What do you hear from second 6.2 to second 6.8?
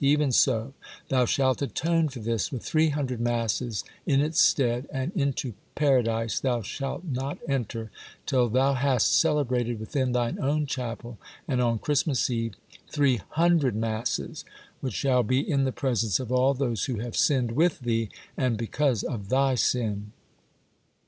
thou